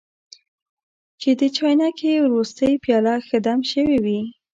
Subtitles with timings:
[1.21, 4.21] چې د چاینکې وروستۍ پیاله ښه دم شوې وي.